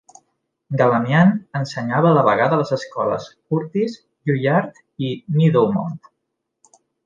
[0.81, 4.81] Galamian ensenyava a la vegada a les escoles Curtis, Juilliard
[5.11, 6.05] i Meadowmount.